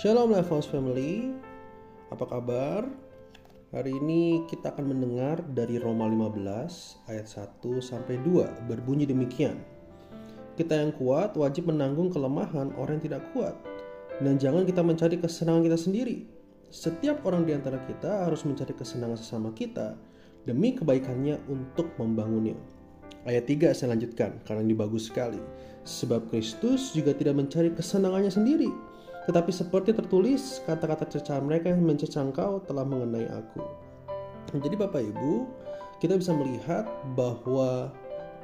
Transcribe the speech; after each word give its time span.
Shalom 0.00 0.32
Levels 0.32 0.64
Family, 0.64 1.28
apa 2.08 2.24
kabar? 2.24 2.88
Hari 3.68 4.00
ini 4.00 4.48
kita 4.48 4.72
akan 4.72 4.96
mendengar 4.96 5.44
dari 5.52 5.76
Roma 5.76 6.08
15 6.08 7.04
ayat 7.04 7.28
1 7.28 7.60
sampai 7.84 8.16
2 8.24 8.64
berbunyi 8.64 9.04
demikian. 9.04 9.60
Kita 10.56 10.80
yang 10.80 10.96
kuat 10.96 11.36
wajib 11.36 11.68
menanggung 11.68 12.08
kelemahan 12.08 12.72
orang 12.80 12.96
yang 12.96 13.12
tidak 13.12 13.28
kuat 13.36 13.52
dan 14.24 14.40
jangan 14.40 14.64
kita 14.64 14.80
mencari 14.80 15.20
kesenangan 15.20 15.68
kita 15.68 15.76
sendiri. 15.76 16.24
Setiap 16.72 17.20
orang 17.28 17.44
di 17.44 17.52
antara 17.52 17.76
kita 17.84 18.24
harus 18.24 18.40
mencari 18.48 18.72
kesenangan 18.72 19.20
sesama 19.20 19.52
kita 19.52 20.00
demi 20.48 20.80
kebaikannya 20.80 21.44
untuk 21.44 21.92
membangunnya. 22.00 22.56
Ayat 23.28 23.44
3 23.44 23.76
saya 23.76 23.92
lanjutkan 23.92 24.40
karena 24.48 24.64
ini 24.64 24.72
bagus 24.72 25.12
sekali. 25.12 25.36
Sebab 25.84 26.32
Kristus 26.32 26.96
juga 26.96 27.12
tidak 27.12 27.36
mencari 27.36 27.68
kesenangannya 27.76 28.32
sendiri, 28.32 28.72
tetapi 29.30 29.54
seperti 29.54 29.94
tertulis 29.94 30.58
kata-kata 30.66 31.06
cercaan 31.06 31.46
mereka 31.46 31.70
yang 31.70 31.86
mencecah 31.86 32.26
engkau 32.26 32.58
telah 32.66 32.82
mengenai 32.82 33.30
aku. 33.30 33.62
Jadi 34.58 34.74
Bapak 34.74 34.98
Ibu, 35.06 35.46
kita 36.02 36.18
bisa 36.18 36.34
melihat 36.34 36.90
bahwa 37.14 37.94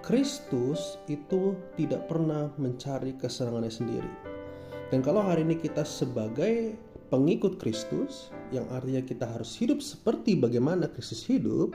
Kristus 0.06 1.02
itu 1.10 1.58
tidak 1.74 2.06
pernah 2.06 2.54
mencari 2.54 3.18
kesenangannya 3.18 3.72
sendiri. 3.74 4.12
Dan 4.94 5.02
kalau 5.02 5.26
hari 5.26 5.42
ini 5.42 5.58
kita 5.58 5.82
sebagai 5.82 6.78
pengikut 7.10 7.58
Kristus, 7.58 8.30
yang 8.54 8.70
artinya 8.70 9.02
kita 9.02 9.26
harus 9.26 9.58
hidup 9.58 9.82
seperti 9.82 10.38
bagaimana 10.38 10.86
Kristus 10.86 11.26
hidup, 11.26 11.74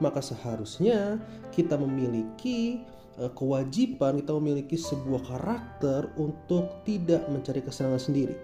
maka 0.00 0.24
seharusnya 0.24 1.20
kita 1.52 1.76
memiliki 1.76 2.80
kewajiban, 3.16 4.20
kita 4.20 4.32
memiliki 4.36 4.76
sebuah 4.76 5.24
karakter 5.24 6.12
untuk 6.20 6.84
tidak 6.84 7.24
mencari 7.32 7.64
kesenangan 7.64 8.02
sendiri. 8.02 8.36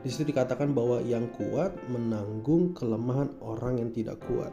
Di 0.00 0.08
situ 0.08 0.32
dikatakan 0.32 0.72
bahwa 0.72 0.98
yang 1.04 1.28
kuat 1.36 1.76
menanggung 1.92 2.72
kelemahan 2.74 3.30
orang 3.44 3.78
yang 3.84 3.90
tidak 3.92 4.18
kuat. 4.26 4.50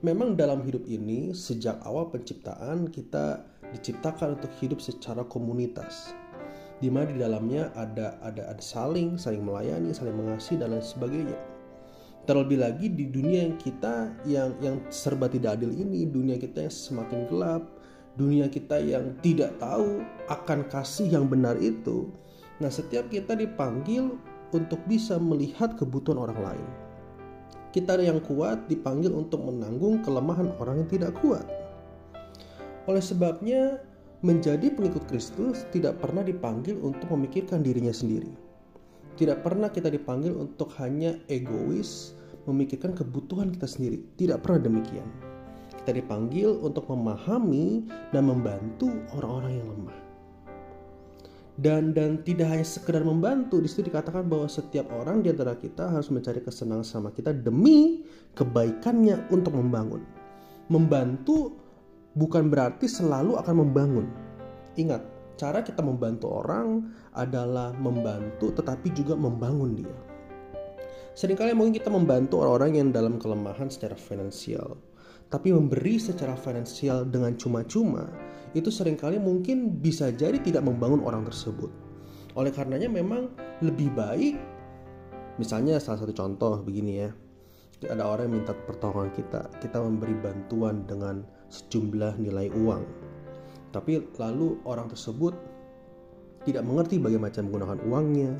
Memang 0.00 0.32
dalam 0.32 0.64
hidup 0.64 0.86
ini 0.88 1.36
sejak 1.36 1.76
awal 1.84 2.08
penciptaan 2.08 2.88
kita 2.88 3.44
diciptakan 3.74 4.40
untuk 4.40 4.48
hidup 4.62 4.80
secara 4.80 5.26
komunitas. 5.26 6.16
Di 6.80 6.88
mana 6.88 7.12
di 7.12 7.20
dalamnya 7.20 7.68
ada 7.76 8.16
ada 8.24 8.48
ada 8.56 8.62
saling 8.64 9.20
saling 9.20 9.44
melayani, 9.44 9.92
saling 9.92 10.16
mengasihi 10.16 10.56
dan 10.56 10.72
lain 10.72 10.80
sebagainya 10.80 11.36
Terlebih 12.28 12.60
lagi 12.60 12.86
di 12.92 13.08
dunia 13.08 13.48
yang 13.48 13.56
kita 13.56 14.12
yang 14.28 14.52
yang 14.60 14.76
serba 14.92 15.26
tidak 15.32 15.56
adil 15.56 15.72
ini, 15.72 16.04
dunia 16.04 16.36
kita 16.36 16.68
yang 16.68 16.70
semakin 16.70 17.24
gelap, 17.32 17.64
dunia 18.18 18.50
kita 18.50 18.78
yang 18.82 19.14
tidak 19.22 19.58
tahu 19.62 20.02
akan 20.30 20.66
kasih 20.70 21.10
yang 21.10 21.26
benar 21.30 21.58
itu. 21.58 22.10
Nah, 22.58 22.68
setiap 22.68 23.08
kita 23.08 23.36
dipanggil 23.38 24.16
untuk 24.50 24.82
bisa 24.90 25.16
melihat 25.16 25.78
kebutuhan 25.78 26.18
orang 26.18 26.40
lain. 26.40 26.68
Kita 27.70 27.94
yang 28.02 28.18
kuat 28.26 28.66
dipanggil 28.66 29.14
untuk 29.14 29.46
menanggung 29.46 30.02
kelemahan 30.02 30.50
orang 30.58 30.82
yang 30.82 30.90
tidak 30.90 31.12
kuat. 31.22 31.46
Oleh 32.90 33.00
sebabnya, 33.00 33.78
menjadi 34.26 34.74
pengikut 34.74 35.06
Kristus 35.06 35.64
tidak 35.70 36.02
pernah 36.02 36.26
dipanggil 36.26 36.76
untuk 36.82 37.14
memikirkan 37.14 37.62
dirinya 37.62 37.94
sendiri 37.94 38.50
tidak 39.20 39.44
pernah 39.44 39.68
kita 39.68 39.92
dipanggil 39.92 40.32
untuk 40.32 40.72
hanya 40.80 41.12
egois 41.28 42.16
memikirkan 42.48 42.96
kebutuhan 42.96 43.52
kita 43.52 43.68
sendiri. 43.68 44.00
Tidak 44.16 44.40
pernah 44.40 44.64
demikian. 44.64 45.29
Kita 45.80 45.96
dipanggil 45.96 46.60
untuk 46.60 46.92
memahami 46.92 47.88
dan 48.12 48.28
membantu 48.28 48.92
orang-orang 49.16 49.52
yang 49.56 49.68
lemah. 49.72 49.98
Dan 51.60 51.92
dan 51.92 52.24
tidak 52.24 52.56
hanya 52.56 52.64
sekedar 52.64 53.04
membantu, 53.04 53.60
di 53.60 53.68
situ 53.68 53.88
dikatakan 53.88 54.24
bahwa 54.28 54.48
setiap 54.48 54.88
orang 54.96 55.20
di 55.20 55.28
antara 55.28 55.56
kita 55.56 55.92
harus 55.92 56.08
mencari 56.08 56.40
kesenangan 56.40 56.84
sama 56.88 57.08
kita 57.12 57.36
demi 57.36 58.04
kebaikannya 58.32 59.28
untuk 59.28 59.52
membangun. 59.52 60.00
Membantu 60.72 61.56
bukan 62.16 62.48
berarti 62.48 62.88
selalu 62.88 63.36
akan 63.36 63.54
membangun. 63.60 64.06
Ingat, 64.80 65.04
cara 65.36 65.60
kita 65.60 65.84
membantu 65.84 66.32
orang 66.32 66.92
adalah 67.12 67.76
membantu 67.76 68.52
tetapi 68.56 68.92
juga 68.96 69.12
membangun 69.16 69.76
dia. 69.76 69.96
Seringkali 71.12 71.52
mungkin 71.52 71.76
kita 71.76 71.92
membantu 71.92 72.40
orang-orang 72.40 72.72
yang 72.80 72.88
dalam 72.88 73.20
kelemahan 73.20 73.68
secara 73.68 73.98
finansial, 73.98 74.80
tapi 75.30 75.54
memberi 75.54 75.96
secara 75.96 76.34
finansial 76.34 77.06
dengan 77.06 77.38
cuma-cuma 77.38 78.10
itu 78.52 78.66
sering 78.68 78.98
kali 78.98 79.16
mungkin 79.22 79.78
bisa 79.78 80.10
jadi 80.10 80.42
tidak 80.42 80.66
membangun 80.66 81.06
orang 81.06 81.22
tersebut. 81.22 81.70
Oleh 82.34 82.50
karenanya 82.50 82.90
memang 82.90 83.30
lebih 83.62 83.94
baik 83.94 84.34
misalnya 85.38 85.78
salah 85.78 86.02
satu 86.02 86.10
contoh 86.10 86.60
begini 86.66 86.92
ya. 87.06 87.10
Ada 87.80 88.04
orang 88.04 88.28
yang 88.28 88.44
minta 88.44 88.52
pertolongan 88.52 89.08
kita, 89.16 89.48
kita 89.62 89.80
memberi 89.80 90.12
bantuan 90.18 90.84
dengan 90.84 91.24
sejumlah 91.48 92.20
nilai 92.20 92.52
uang 92.52 93.10
tapi 93.70 94.02
lalu 94.18 94.58
orang 94.66 94.90
tersebut 94.90 95.34
tidak 96.42 96.66
mengerti 96.66 96.98
bagaimana 96.98 97.30
menggunakan 97.30 97.78
uangnya 97.86 98.32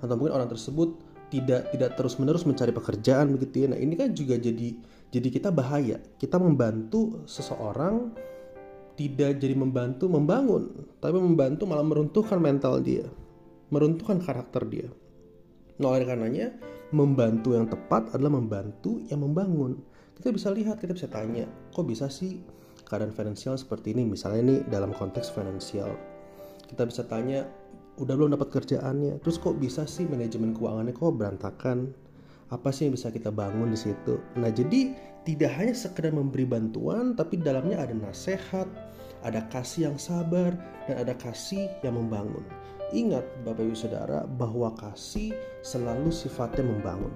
atau 0.00 0.14
mungkin 0.16 0.34
orang 0.34 0.48
tersebut 0.48 0.96
tidak 1.28 1.72
tidak 1.72 1.90
terus 1.96 2.16
menerus 2.16 2.44
mencari 2.48 2.72
pekerjaan 2.72 3.32
begitu 3.36 3.64
ya. 3.64 3.76
Nah 3.76 3.80
ini 3.80 3.94
kan 3.96 4.12
juga 4.16 4.36
jadi 4.40 4.74
jadi 5.08 5.28
kita 5.28 5.48
bahaya. 5.52 6.00
Kita 6.16 6.40
membantu 6.40 7.24
seseorang 7.28 8.12
tidak 8.98 9.38
jadi 9.38 9.54
membantu 9.54 10.10
membangun 10.10 10.74
tapi 10.98 11.14
membantu 11.22 11.70
malah 11.70 11.86
meruntuhkan 11.86 12.42
mental 12.42 12.82
dia 12.82 13.06
meruntuhkan 13.68 14.18
karakter 14.18 14.64
dia. 14.66 14.88
Nah 15.78 15.94
oleh 15.94 16.08
karenanya 16.08 16.50
membantu 16.90 17.54
yang 17.54 17.68
tepat 17.68 18.10
adalah 18.16 18.40
membantu 18.40 18.98
yang 19.06 19.22
membangun. 19.22 19.78
Kita 20.18 20.34
bisa 20.34 20.50
lihat 20.50 20.82
kita 20.82 20.98
bisa 20.98 21.06
tanya 21.06 21.46
kok 21.70 21.86
bisa 21.86 22.10
sih 22.10 22.42
keadaan 22.88 23.14
finansial 23.14 23.54
seperti 23.54 23.94
ini? 23.94 24.02
Misalnya 24.08 24.40
ini 24.42 24.56
dalam 24.66 24.90
konteks 24.90 25.30
finansial 25.30 25.94
kita 26.68 26.84
bisa 26.84 27.06
tanya 27.06 27.46
udah 27.98 28.14
belum 28.14 28.34
dapat 28.38 28.48
kerjaannya. 28.54 29.20
Terus 29.20 29.36
kok 29.42 29.58
bisa 29.58 29.84
sih 29.84 30.06
manajemen 30.06 30.54
keuangannya 30.54 30.94
kok 30.94 31.14
berantakan? 31.18 31.92
Apa 32.48 32.72
sih 32.72 32.88
yang 32.88 32.96
bisa 32.96 33.12
kita 33.12 33.28
bangun 33.28 33.74
di 33.74 33.78
situ? 33.78 34.16
Nah 34.40 34.48
jadi 34.48 34.96
tidak 35.28 35.52
hanya 35.60 35.74
sekedar 35.76 36.14
memberi 36.14 36.48
bantuan 36.48 37.12
tapi 37.12 37.36
dalamnya 37.36 37.84
ada 37.84 37.92
nasihat 37.92 38.64
ada 39.20 39.44
kasih 39.52 39.92
yang 39.92 39.98
sabar 40.00 40.54
dan 40.88 41.04
ada 41.04 41.12
kasih 41.18 41.68
yang 41.84 41.98
membangun. 41.98 42.46
Ingat 42.88 43.26
Bapak 43.44 43.68
Ibu 43.68 43.76
Saudara 43.76 44.24
bahwa 44.24 44.72
kasih 44.80 45.36
selalu 45.60 46.08
sifatnya 46.08 46.64
membangun 46.64 47.12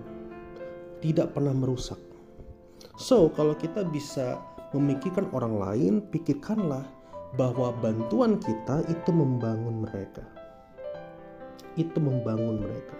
tidak 1.03 1.35
pernah 1.35 1.53
merusak. 1.53 1.99
So 2.97 3.29
kalau 3.35 3.59
kita 3.59 3.83
bisa 3.91 4.39
memikirkan 4.71 5.29
orang 5.35 5.59
lain, 5.59 5.95
pikirkanlah 6.15 6.87
bahwa 7.35 7.75
bantuan 7.83 8.39
kita 8.39 8.87
itu 8.87 9.11
membangun 9.11 9.85
mereka. 9.85 10.23
Itu 11.79 11.99
membangun 11.99 12.61
mereka. 12.63 12.97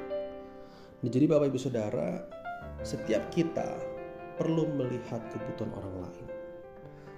Nah, 1.03 1.11
jadi 1.11 1.27
Bapak 1.29 1.51
Ibu 1.53 1.59
Saudara, 1.59 2.23
setiap 2.87 3.27
kita 3.35 3.67
perlu 4.39 4.71
melihat 4.73 5.21
kebutuhan 5.35 5.73
orang 5.77 6.09
lain. 6.09 6.27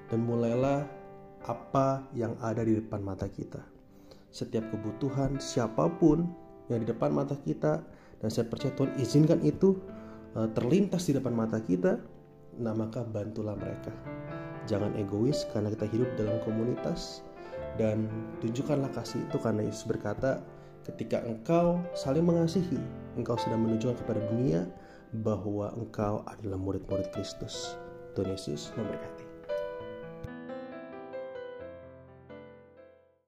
Dan 0.09 0.25
mulailah 0.25 0.85
apa 1.45 2.05
yang 2.17 2.37
ada 2.41 2.65
di 2.65 2.81
depan 2.81 3.05
mata 3.05 3.29
kita. 3.29 3.61
Setiap 4.35 4.67
kebutuhan 4.73 5.39
siapa 5.39 5.87
pun 6.01 6.27
yang 6.73 6.83
di 6.83 6.89
depan 6.89 7.13
mata 7.13 7.37
kita 7.39 7.85
dan 8.19 8.29
saya 8.33 8.49
percaya 8.49 8.73
Tuhan 8.75 8.97
izinkan 8.99 9.41
itu 9.45 9.77
eh, 10.35 10.49
terlintas 10.57 11.07
di 11.07 11.13
depan 11.15 11.37
mata 11.37 11.61
kita, 11.61 12.01
nah 12.59 12.73
maka 12.73 13.05
bantulah 13.05 13.55
mereka 13.55 13.93
jangan 14.65 14.93
egois 14.97 15.45
karena 15.53 15.73
kita 15.73 15.87
hidup 15.93 16.09
dalam 16.17 16.37
komunitas 16.43 17.21
dan 17.77 18.09
tunjukkanlah 18.41 18.91
kasih 18.97 19.21
itu 19.21 19.37
karena 19.41 19.63
Yesus 19.65 19.85
berkata 19.85 20.41
ketika 20.85 21.25
engkau 21.25 21.81
saling 21.97 22.25
mengasihi 22.25 22.79
engkau 23.17 23.35
sudah 23.41 23.57
menunjukkan 23.57 24.05
kepada 24.05 24.21
dunia 24.31 24.69
bahwa 25.25 25.71
engkau 25.79 26.27
adalah 26.27 26.59
murid-murid 26.59 27.09
Kristus. 27.15 27.79
Tuhan 28.15 28.31
Yesus 28.31 28.71
memberkati 28.79 29.24